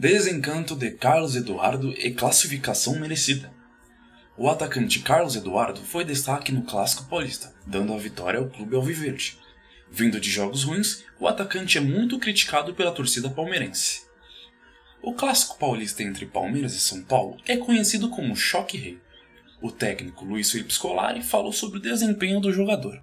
Desencanto 0.00 0.76
de 0.76 0.92
Carlos 0.92 1.34
Eduardo 1.34 1.92
e 1.98 2.12
classificação 2.12 3.00
merecida. 3.00 3.52
O 4.36 4.48
atacante 4.48 5.00
Carlos 5.00 5.34
Eduardo 5.34 5.80
foi 5.82 6.04
destaque 6.04 6.52
no 6.52 6.62
Clássico 6.62 7.08
Paulista, 7.10 7.52
dando 7.66 7.92
a 7.92 7.98
vitória 7.98 8.38
ao 8.38 8.48
clube 8.48 8.76
alviverde. 8.76 9.36
Vindo 9.90 10.20
de 10.20 10.30
jogos 10.30 10.62
ruins, 10.62 11.02
o 11.18 11.26
atacante 11.26 11.78
é 11.78 11.80
muito 11.80 12.16
criticado 12.20 12.74
pela 12.74 12.92
torcida 12.92 13.28
palmeirense. 13.28 14.02
O 15.02 15.14
Clássico 15.14 15.58
Paulista 15.58 16.00
entre 16.04 16.26
Palmeiras 16.26 16.74
e 16.74 16.80
São 16.80 17.02
Paulo 17.02 17.36
é 17.44 17.56
conhecido 17.56 18.08
como 18.08 18.36
Choque 18.36 18.78
Rei. 18.78 19.00
O 19.60 19.72
técnico 19.72 20.24
Luiz 20.24 20.52
Felipe 20.52 20.72
Scolari 20.72 21.24
falou 21.24 21.52
sobre 21.52 21.80
o 21.80 21.82
desempenho 21.82 22.38
do 22.38 22.52
jogador. 22.52 23.02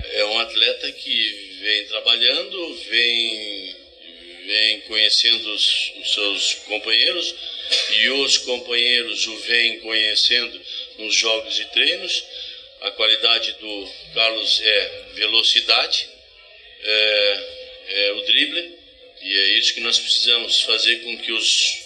É 0.00 0.24
um 0.24 0.40
atleta 0.40 0.90
que 0.90 1.60
vem 1.62 1.86
trabalhando, 1.86 2.74
vem 2.90 3.81
vem 4.46 4.80
conhecendo 4.82 5.52
os, 5.54 5.92
os, 6.00 6.14
seus 6.14 6.54
companheiros 6.66 7.34
e 7.90 8.08
os 8.10 8.38
companheiros 8.38 9.26
o 9.26 9.36
vêm 9.38 9.80
conhecendo 9.80 10.60
nos 10.98 11.14
jogos 11.14 11.58
e 11.58 11.64
treinos. 11.66 12.24
A 12.80 12.90
qualidade 12.90 13.52
do 13.52 13.92
Carlos 14.14 14.60
é 14.60 15.04
velocidade, 15.14 16.08
é, 16.82 17.46
é 17.88 18.12
o 18.12 18.22
drible, 18.22 18.78
e 19.20 19.38
é 19.38 19.58
isso 19.58 19.74
que 19.74 19.80
nós 19.80 19.98
precisamos 19.98 20.62
fazer 20.62 20.96
com 21.02 21.16
que 21.18 21.30
os, 21.30 21.78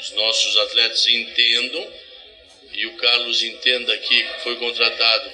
os 0.00 0.10
nossos 0.12 0.56
atletas 0.56 1.06
entendam 1.06 1.92
e 2.72 2.86
o 2.86 2.96
Carlos 2.96 3.42
entenda 3.42 3.96
que 3.98 4.26
foi 4.42 4.56
contratado 4.56 5.32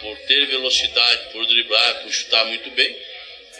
por 0.00 0.16
ter 0.26 0.46
velocidade, 0.46 1.32
por 1.32 1.46
driblar, 1.46 2.02
por 2.02 2.12
chutar 2.12 2.44
muito 2.46 2.70
bem. 2.72 2.96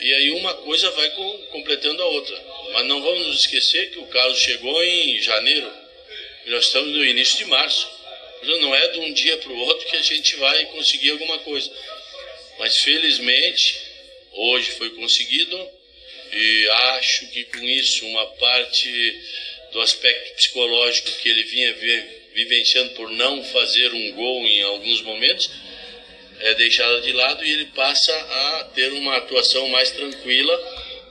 E 0.01 0.15
aí 0.15 0.31
uma 0.31 0.55
coisa 0.55 0.91
vai 0.93 1.11
completando 1.51 2.03
a 2.03 2.07
outra. 2.07 2.45
Mas 2.73 2.87
não 2.87 3.03
vamos 3.03 3.27
nos 3.27 3.41
esquecer 3.41 3.91
que 3.91 3.99
o 3.99 4.07
Carlos 4.07 4.39
chegou 4.39 4.83
em 4.83 5.21
janeiro 5.21 5.81
nós 6.51 6.67
estamos 6.67 6.93
no 6.93 7.05
início 7.05 7.39
de 7.39 7.45
março. 7.45 7.89
Então 8.43 8.59
não 8.61 8.75
é 8.75 8.89
de 8.89 8.99
um 8.99 9.13
dia 9.13 9.37
para 9.37 9.53
o 9.53 9.59
outro 9.59 9.87
que 9.87 9.97
a 9.97 10.03
gente 10.03 10.35
vai 10.37 10.65
conseguir 10.67 11.11
alguma 11.11 11.39
coisa. 11.39 11.71
Mas 12.59 12.79
felizmente, 12.79 13.81
hoje 14.33 14.73
foi 14.73 14.91
conseguido 14.91 15.71
e 16.33 16.69
acho 16.97 17.29
que 17.29 17.45
com 17.45 17.63
isso 17.65 18.05
uma 18.07 18.27
parte 18.27 19.21
do 19.73 19.81
aspecto 19.81 20.35
psicológico 20.35 21.11
que 21.21 21.29
ele 21.29 21.45
vinha 21.45 21.73
vivenciando 22.35 22.95
por 22.95 23.11
não 23.11 23.45
fazer 23.45 23.93
um 23.93 24.13
gol 24.13 24.45
em 24.47 24.63
alguns 24.63 25.03
momentos 25.03 25.51
é 26.41 26.55
deixada 26.55 27.01
de 27.01 27.13
lado 27.13 27.45
e 27.45 27.53
ele 27.53 27.67
passa 27.67 28.13
a 28.13 28.65
ter 28.75 28.93
uma 28.93 29.17
atuação 29.17 29.69
mais 29.69 29.91
tranquila 29.91 30.59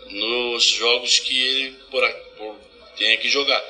nos 0.10 0.64
jogos 0.66 1.20
que 1.20 1.40
ele 1.40 1.76
por, 1.92 2.10
por, 2.38 2.60
que 2.98 3.30
jogar. 3.30 3.64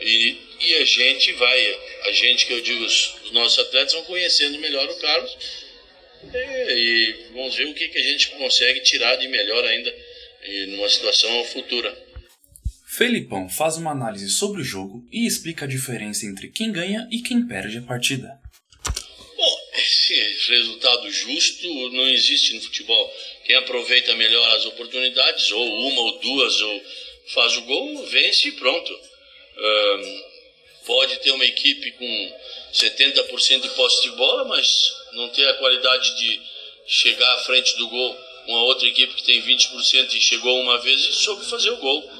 E, 0.00 0.36
e, 0.60 0.74
a 0.74 0.84
gente 0.84 1.32
vai, 1.32 1.80
a 2.02 2.12
gente 2.12 2.46
que 2.46 2.52
eu 2.52 2.60
digo, 2.60 2.84
os, 2.84 3.14
os 3.24 3.30
nossos 3.30 3.58
atletas 3.60 3.92
vão 3.92 4.02
conhecendo 4.04 4.58
melhor 4.58 4.88
o 4.88 4.96
Carlos 4.96 5.36
e, 6.32 6.36
e 6.36 7.12
vamos 7.32 7.54
ver 7.54 7.66
o 7.66 7.74
que, 7.74 7.88
que 7.88 7.98
a 7.98 8.02
gente 8.02 8.30
consegue 8.30 8.80
tirar 8.80 9.16
de 9.16 9.28
melhor 9.28 9.64
ainda 9.64 9.94
e 10.42 10.66
numa 10.66 10.88
situação 10.88 11.44
futura. 11.44 11.96
Felipão 12.86 13.48
faz 13.48 13.76
uma 13.76 13.90
análise 13.90 14.28
sobre 14.30 14.60
o 14.60 14.64
jogo 14.64 15.06
e 15.10 15.26
explica 15.26 15.64
a 15.64 15.68
diferença 15.68 16.26
entre 16.26 16.48
quem 16.48 16.70
ganha 16.70 17.08
e 17.10 17.22
quem 17.22 17.46
perde 17.46 17.78
a 17.78 17.82
partida. 17.82 18.38
Resultado 20.48 21.10
justo 21.10 21.90
não 21.90 22.08
existe 22.08 22.54
no 22.54 22.60
futebol. 22.60 23.14
Quem 23.44 23.56
aproveita 23.56 24.14
melhor 24.14 24.56
as 24.56 24.66
oportunidades, 24.66 25.50
ou 25.52 25.88
uma 25.88 26.00
ou 26.00 26.18
duas, 26.18 26.60
ou 26.60 26.82
faz 27.28 27.56
o 27.56 27.62
gol, 27.62 28.06
vence 28.06 28.48
e 28.48 28.52
pronto. 28.52 29.00
Pode 30.86 31.16
ter 31.20 31.30
uma 31.30 31.44
equipe 31.44 31.92
com 31.92 32.38
70% 32.72 33.62
de 33.62 33.68
posse 33.70 34.02
de 34.02 34.10
bola, 34.10 34.44
mas 34.44 34.92
não 35.12 35.28
ter 35.30 35.48
a 35.48 35.54
qualidade 35.54 36.14
de 36.18 36.40
chegar 36.86 37.34
à 37.34 37.38
frente 37.38 37.76
do 37.76 37.88
gol. 37.88 38.16
Uma 38.46 38.62
outra 38.64 38.86
equipe 38.86 39.14
que 39.14 39.22
tem 39.22 39.40
20% 39.40 40.12
e 40.12 40.20
chegou 40.20 40.60
uma 40.60 40.78
vez 40.78 41.00
e 41.00 41.12
soube 41.12 41.46
fazer 41.46 41.70
o 41.70 41.78
gol. 41.78 42.10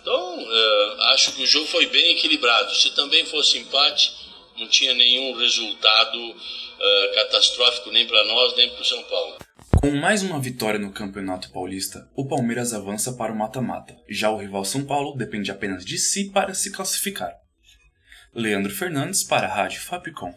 Então, 0.00 0.42
uh, 0.42 1.02
acho 1.12 1.32
que 1.32 1.42
o 1.42 1.46
jogo 1.46 1.66
foi 1.66 1.86
bem 1.86 2.12
equilibrado. 2.12 2.74
Se 2.74 2.90
também 2.90 3.26
fosse 3.26 3.58
empate, 3.58 4.10
não 4.58 4.68
tinha 4.68 4.94
nenhum 4.94 5.36
resultado 5.36 6.18
uh, 6.18 7.14
catastrófico 7.14 7.90
nem 7.90 8.06
para 8.06 8.24
nós, 8.24 8.56
nem 8.56 8.70
para 8.70 8.82
o 8.82 8.84
São 8.84 9.02
Paulo. 9.04 9.36
Com 9.80 9.90
mais 9.92 10.22
uma 10.22 10.40
vitória 10.40 10.78
no 10.78 10.92
Campeonato 10.92 11.50
Paulista, 11.52 12.10
o 12.16 12.26
Palmeiras 12.26 12.72
avança 12.72 13.12
para 13.12 13.32
o 13.32 13.36
mata-mata. 13.36 13.96
Já 14.08 14.30
o 14.30 14.36
rival 14.36 14.64
São 14.64 14.84
Paulo 14.84 15.16
depende 15.16 15.50
apenas 15.50 15.84
de 15.84 15.98
si 15.98 16.30
para 16.30 16.54
se 16.54 16.72
classificar. 16.72 17.32
Leandro 18.34 18.74
Fernandes 18.74 19.22
para 19.22 19.46
a 19.46 19.54
Rádio 19.54 19.80
Fapcom. 19.80 20.34